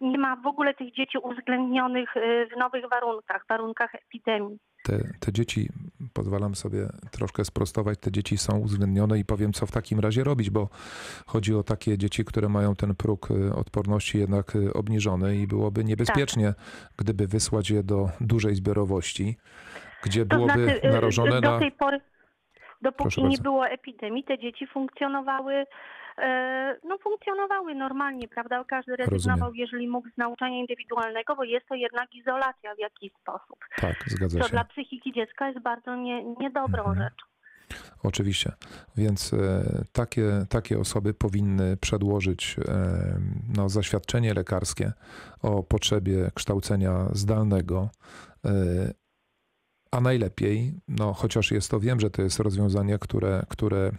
[0.01, 4.57] nie ma w ogóle tych dzieci uwzględnionych y, w nowych warunkach, warunkach epidemii.
[4.83, 5.69] Te, te dzieci,
[6.13, 10.49] pozwalam sobie troszkę sprostować, te dzieci są uwzględnione i powiem, co w takim razie robić,
[10.49, 10.69] bo
[11.25, 15.83] chodzi o takie dzieci, które mają ten próg y, odporności jednak y, obniżony i byłoby
[15.83, 16.53] niebezpiecznie,
[16.97, 19.37] gdyby wysłać je do dużej zbiorowości,
[20.03, 21.59] gdzie To byłoby znaczy, narażone na...
[21.79, 22.01] pory,
[22.81, 25.65] dopóki nie było epidemii, te dzieci funkcjonowały,
[26.17, 28.63] e, no funkcjonowały normalnie, prawda?
[28.63, 29.55] Każdy rezygnował, Rozumiem.
[29.55, 33.59] jeżeli mógł z nauczania indywidualnego, bo jest to jednak izolacja w jakiś sposób.
[33.77, 34.49] Tak, zgadza się.
[34.49, 36.97] dla psychiki dziecka jest bardzo nie, niedobrą Mhm.
[36.97, 37.25] rzeczą.
[38.03, 38.51] Oczywiście.
[38.97, 39.37] Więc e,
[39.91, 42.63] takie, takie osoby powinny przedłożyć e,
[43.57, 44.91] no, zaświadczenie lekarskie
[45.41, 47.89] o potrzebie kształcenia zdalnego.
[49.91, 53.91] A najlepiej, no chociaż jest to, wiem, że to jest rozwiązanie, które, które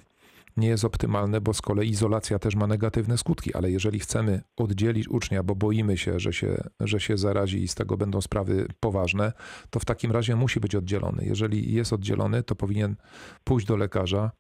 [0.57, 5.09] nie jest optymalne, bo z kolei izolacja też ma negatywne skutki, ale jeżeli chcemy oddzielić
[5.09, 9.33] ucznia, bo boimy się, że się, że się zarazi i z tego będą sprawy poważne,
[9.70, 11.24] to w takim razie musi być oddzielony.
[11.26, 12.96] Jeżeli jest oddzielony, to powinien
[13.44, 14.31] pójść do lekarza,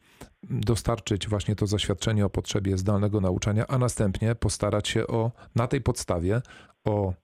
[0.42, 5.80] dostarczyć właśnie to zaświadczenie o potrzebie zdalnego nauczania, a następnie postarać się o, na tej
[5.80, 6.42] podstawie,
[6.84, 7.14] o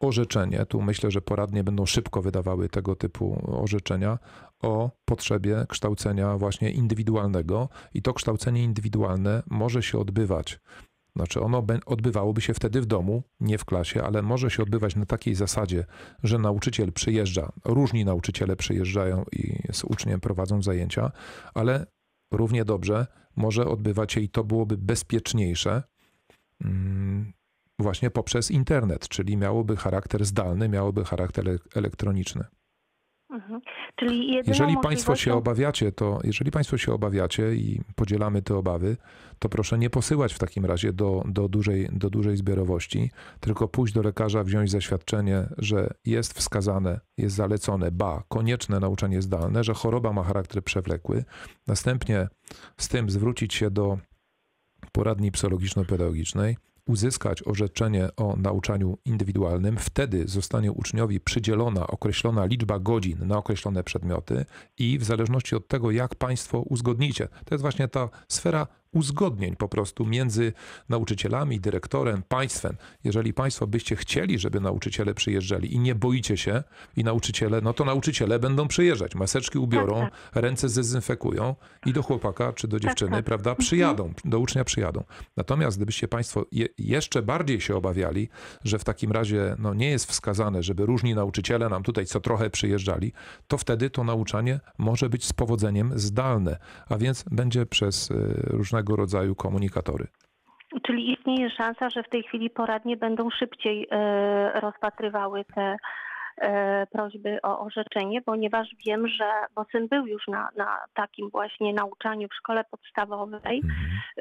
[0.00, 4.18] orzeczenie, tu myślę, że poradnie będą szybko wydawały tego typu orzeczenia,
[4.62, 10.60] o potrzebie kształcenia właśnie indywidualnego i to kształcenie indywidualne może się odbywać.
[11.16, 15.06] Znaczy ono odbywałoby się wtedy w domu, nie w klasie, ale może się odbywać na
[15.06, 15.84] takiej zasadzie,
[16.22, 21.12] że nauczyciel przyjeżdża, różni nauczyciele przyjeżdżają i z uczniem prowadzą zajęcia,
[21.54, 21.86] ale
[22.30, 23.06] równie dobrze
[23.36, 25.82] może odbywać się i to byłoby bezpieczniejsze
[26.64, 27.32] mm,
[27.78, 32.44] właśnie poprzez internet, czyli miałoby charakter zdalny, miałoby charakter ele- elektroniczny.
[33.30, 33.60] Mhm.
[34.46, 38.96] Jeżeli Państwo się obawiacie, to jeżeli Państwo się obawiacie i podzielamy te obawy,
[39.38, 43.10] to proszę nie posyłać w takim razie do, do, dużej, do dużej zbiorowości,
[43.40, 49.64] tylko pójść do lekarza, wziąć zaświadczenie, że jest wskazane, jest zalecone, ba, konieczne nauczanie zdalne,
[49.64, 51.24] że choroba ma charakter przewlekły.
[51.66, 52.28] Następnie
[52.76, 53.98] z tym zwrócić się do
[54.92, 56.56] poradni psychologiczno-pedagogicznej,
[56.86, 64.44] uzyskać orzeczenie o nauczaniu indywidualnym, wtedy zostanie uczniowi przydzielona określona liczba godzin na określone przedmioty
[64.78, 69.68] i w zależności od tego, jak Państwo uzgodnicie, to jest właśnie ta sfera uzgodnień po
[69.68, 70.52] prostu między
[70.88, 72.76] nauczycielami, dyrektorem, państwem.
[73.04, 76.62] Jeżeli Państwo byście chcieli, żeby nauczyciele przyjeżdżali i nie boicie się
[76.96, 81.54] i nauczyciele, no to nauczyciele będą przyjeżdżać, maseczki ubiorą, Tak, ręce zdezynfekują
[81.86, 83.24] i do chłopaka czy do dziewczyny, tak.
[83.24, 85.04] prawda, przyjadą, do ucznia przyjadą.
[85.36, 88.28] Natomiast gdybyście Państwo je, jeszcze bardziej się obawiali,
[88.64, 92.50] że w takim razie no, nie jest wskazane, żeby różni nauczyciele nam tutaj co trochę
[92.50, 93.12] przyjeżdżali,
[93.48, 98.46] to wtedy to nauczanie może być z powodzeniem zdalne, a więc będzie przez y,
[98.86, 100.06] różnego rodzaju komunikatory.
[100.86, 105.76] Czyli istnieje szansa, że w tej chwili poradnie będą szybciej e, rozpatrywały te
[106.36, 111.72] e, prośby o orzeczenie, ponieważ wiem, że bo syn był już na, na takim właśnie
[111.72, 113.62] nauczaniu w szkole podstawowej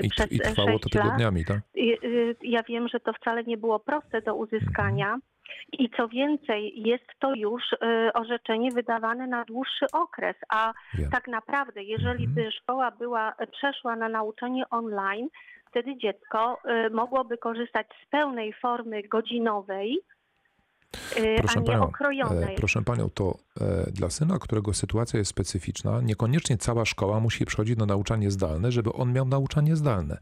[0.01, 1.59] I, przez I trwało to tygodniami, tak?
[1.77, 5.17] Y, Ja wiem, że to wcale nie było proste do uzyskania.
[5.71, 7.77] I co więcej, jest to już y,
[8.13, 11.09] orzeczenie wydawane na dłuższy okres, a Wiem.
[11.11, 15.27] tak naprawdę, jeżeli by szkoła była, przeszła na nauczanie online,
[15.69, 20.14] wtedy dziecko y, mogłoby korzystać z pełnej formy godzinowej, y,
[21.37, 21.91] Proszę nie panią,
[22.31, 27.45] e, proszę panią, to e, dla syna, którego sytuacja jest specyficzna, niekoniecznie cała szkoła musi
[27.45, 30.17] przechodzić na nauczanie zdalne, żeby on miał nauczanie zdalne.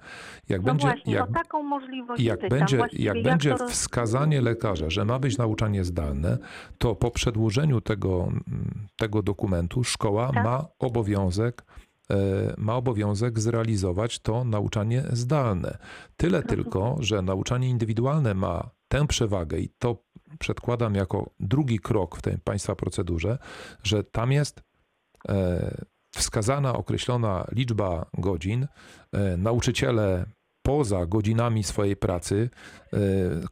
[0.50, 2.60] Jak no będzie, właśnie, jak, o taką możliwość jak pytam.
[2.60, 6.38] będzie, Właściwie jak będzie to wskazanie lekarza, że ma być nauczanie zdalne,
[6.78, 10.44] to po przedłożeniu tego, mm, tego dokumentu szkoła Tak.
[10.44, 11.64] ma obowiązek
[12.10, 12.16] e,
[12.58, 15.78] ma obowiązek zrealizować to nauczanie zdalne.
[16.18, 20.04] Tyle tylko, że nauczanie indywidualne ma tę przewagę i to
[20.44, 23.38] przedkładam jako drugi krok w tej państwa procedurze,
[23.84, 24.64] że tam jest
[25.30, 28.68] e, wskazana, określona liczba godzin.
[29.14, 30.26] E, Nauczyciele
[30.66, 32.50] poza godzinami swojej pracy
[32.94, 32.98] e,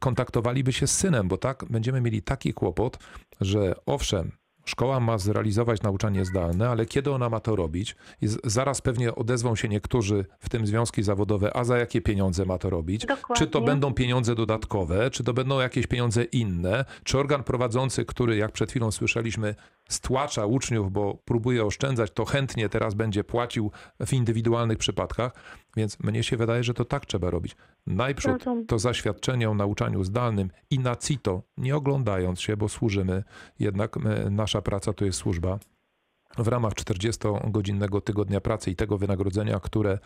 [0.00, 2.98] kontaktowaliby się z synem, bo tak będziemy mieli taki kłopot,
[3.40, 4.32] że owszem,
[4.64, 7.96] szkoła ma zrealizować nauczanie zdalne, ale kiedy ona ma to robić?
[8.22, 12.58] I zaraz pewnie odezwą się niektórzy, w tym związki zawodowe, a za jakie pieniądze ma
[12.58, 13.06] to robić?
[13.06, 13.46] Dokładnie.
[13.46, 16.84] Czy to będą pieniądze dodatkowe, czy to będą jakieś pieniądze inne?
[17.04, 19.54] Czy organ prowadzący, który, jak przed chwilą słyszeliśmy,
[19.88, 23.70] stłacza uczniów, bo próbuje oszczędzać, to chętnie teraz będzie płacił
[24.06, 25.32] w indywidualnych przypadkach.
[25.76, 27.56] Więc mnie się wydaje, że to tak trzeba robić.
[27.86, 28.66] Najprzód Rozumiem.
[28.66, 33.24] to zaświadczenie o nauczaniu zdalnym i na CITO, nie oglądając się, bo służymy,
[33.58, 35.58] jednak e, nasza praca to jest służba.
[36.38, 39.98] W ramach 40-godzinnego tygodnia pracy i tego wynagrodzenia, które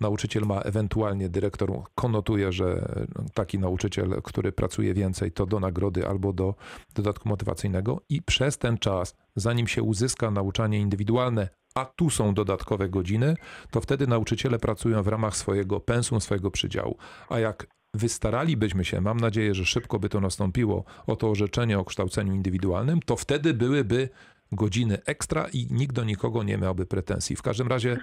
[0.00, 2.94] nauczyciel ma, ewentualnie dyrektor konotuje, że
[3.34, 6.54] taki nauczyciel, który pracuje więcej, to do nagrody albo do
[6.94, 12.88] dodatku motywacyjnego, i przez ten czas, zanim się uzyska nauczanie indywidualne, a tu są dodatkowe
[12.88, 13.36] godziny,
[13.70, 16.96] to wtedy nauczyciele pracują w ramach swojego pensum, swojego przydziału.
[17.28, 21.84] A jak wystaralibyśmy się, mam nadzieję, że szybko by to nastąpiło, o to orzeczenie o
[21.84, 24.08] kształceniu indywidualnym, to wtedy byłyby
[24.52, 27.36] godziny ekstra i nikt do nikogo nie miałby pretensji.
[27.36, 27.96] W każdym razie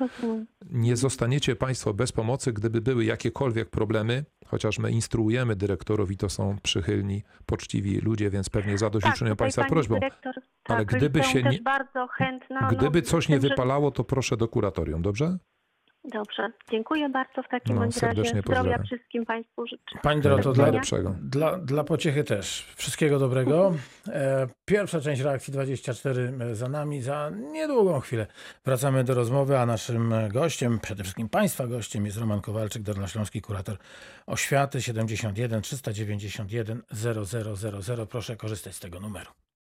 [0.70, 6.30] nie zostaniecie Państwo bez pomocy, gdyby były jakiekolwiek problemy, chociaż my instruujemy dyrektorów i to
[6.30, 9.96] są przychylni, poczciwi ludzie, więc pewnie zadośćuczynią tutaj Państwa prośbą.
[9.96, 10.34] Dyrektor,
[10.66, 12.68] Ale tak, gdyby się nie- bardzo chętna.
[12.72, 15.38] Gdyby no, coś nie wypalało, to proszę do kuratorium, dobrze?
[16.06, 18.00] Dobrze, dziękuję bardzo w takim No, razie.
[18.00, 18.86] serdecznie Zdrowia pozdrawiam.
[18.86, 20.00] wszystkim Państwu życzę.
[20.04, 20.72] Pani Doroto, dla,
[21.22, 22.74] dla, dla pociechy też.
[22.76, 23.74] Wszystkiego dobrego.
[24.08, 27.02] E, pierwsza część reakcji 24 za nami.
[27.02, 28.28] Za niedługą chwilę
[28.66, 33.78] wracamy do rozmowy, a naszym gościem, przede wszystkim Państwa gościem jest Roman Kowalczyk, Dolnośląski kurator
[34.28, 38.06] oświaty 71 391 0000.
[38.06, 39.32] Proszę korzystać z tego numeru.